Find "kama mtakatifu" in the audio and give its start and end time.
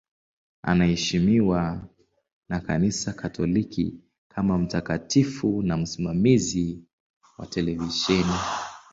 4.27-5.61